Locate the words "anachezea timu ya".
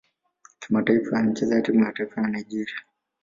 1.19-1.91